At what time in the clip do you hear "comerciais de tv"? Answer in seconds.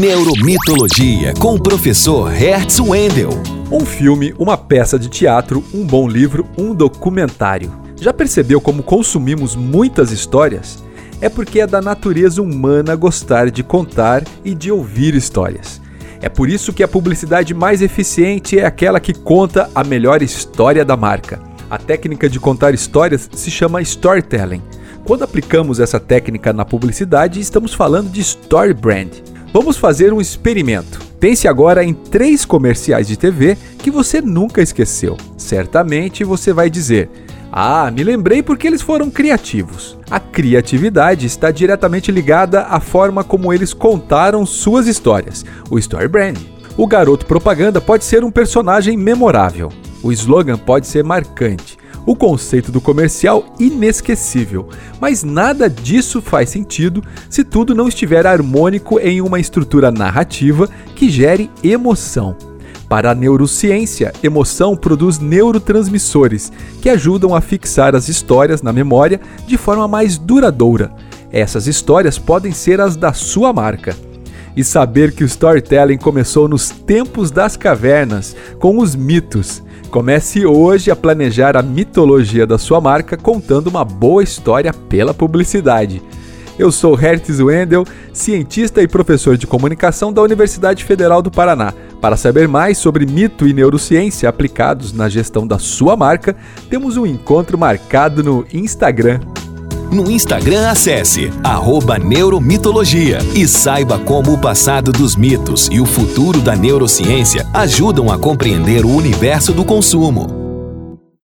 32.42-33.56